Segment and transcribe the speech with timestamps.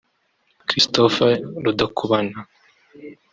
[0.67, 1.27] Christophe
[1.63, 2.39] Rudakubana